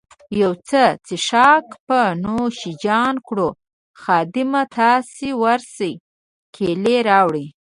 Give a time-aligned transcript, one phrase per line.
[0.41, 3.49] یو څه څیښاک به نوش جان کړو،
[4.01, 5.93] خادمه، تاسي ورشئ
[6.55, 7.45] کیلۍ راوړئ.